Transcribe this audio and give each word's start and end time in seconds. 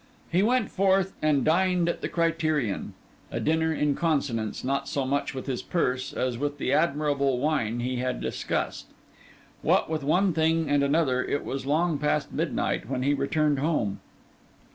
He 0.31 0.41
went 0.41 0.71
forth, 0.71 1.13
and 1.21 1.45
dined 1.45 1.87
in 1.87 1.97
the 2.01 2.09
Criterion: 2.09 2.95
a 3.29 3.39
dinner 3.39 3.71
in 3.71 3.93
consonance, 3.93 4.63
not 4.63 4.87
so 4.89 5.05
much 5.05 5.35
with 5.35 5.45
his 5.45 5.61
purse, 5.61 6.11
as 6.11 6.39
with 6.39 6.57
the 6.57 6.73
admirable 6.73 7.37
wine 7.37 7.81
he 7.81 7.97
had 7.97 8.19
discussed. 8.19 8.87
What 9.61 9.91
with 9.91 10.03
one 10.03 10.33
thing 10.33 10.67
and 10.67 10.81
another, 10.81 11.23
it 11.23 11.45
was 11.45 11.67
long 11.67 11.99
past 11.99 12.33
midnight 12.33 12.89
when 12.89 13.03
he 13.03 13.13
returned 13.13 13.59
home. 13.59 13.99